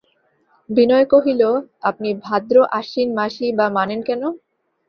বিনয় 0.69 1.05
কহিল, 1.05 1.41
আপনি 1.83 2.09
ভাদ্র-আশ্বিন 2.25 3.09
মাসই 3.15 3.49
বা 3.59 3.65
মানেন 3.77 3.99
কেন? 4.07 4.23